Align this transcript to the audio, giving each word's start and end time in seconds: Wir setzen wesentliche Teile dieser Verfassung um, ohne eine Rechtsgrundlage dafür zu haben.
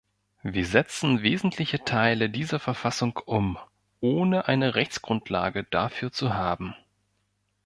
Wir 0.41 0.65
setzen 0.65 1.21
wesentliche 1.21 1.85
Teile 1.85 2.31
dieser 2.31 2.57
Verfassung 2.59 3.17
um, 3.27 3.59
ohne 3.99 4.47
eine 4.47 4.73
Rechtsgrundlage 4.73 5.65
dafür 5.65 6.11
zu 6.11 6.33
haben. 6.33 6.73